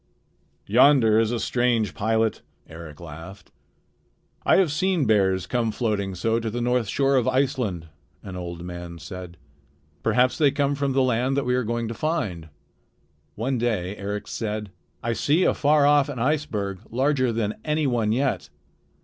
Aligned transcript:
"Yonder 0.65 1.19
is 1.19 1.29
a 1.31 1.39
strange 1.39 1.93
pilot," 1.93 2.41
Eric 2.67 2.99
laughed. 2.99 3.51
"I 4.43 4.55
have 4.57 4.71
seen 4.71 5.05
bears 5.05 5.45
come 5.45 5.69
floating 5.71 6.15
so 6.15 6.39
to 6.39 6.49
the 6.49 6.59
north 6.59 6.87
shore 6.87 7.17
of 7.17 7.27
Iceland," 7.27 7.87
an 8.23 8.35
old 8.35 8.63
man 8.65 8.97
said. 8.97 9.37
"Perhaps 10.01 10.39
they 10.39 10.49
come 10.49 10.73
from 10.73 10.93
the 10.93 11.03
land 11.03 11.37
that 11.37 11.45
we 11.45 11.53
are 11.53 11.63
going 11.63 11.87
to 11.87 11.93
find." 11.93 12.49
One 13.35 13.59
day 13.59 13.95
Eric 13.95 14.27
said: 14.27 14.71
"I 15.03 15.13
see 15.13 15.43
afar 15.43 15.85
off 15.85 16.09
an 16.09 16.17
iceberg 16.17 16.79
larger 16.89 17.31
than 17.31 17.59
any 17.63 17.85
one 17.85 18.11
yet. 18.11 18.49